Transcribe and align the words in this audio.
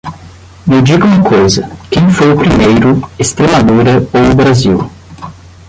Me 0.65 0.81
diga 0.81 1.05
uma 1.05 1.21
coisa, 1.23 1.69
quem 1.91 2.09
foi 2.09 2.31
o 2.31 2.35
primeiro, 2.35 3.07
Extremadura 3.19 3.99
ou 4.11 4.31
o 4.31 4.35
Brasil? 4.35 4.89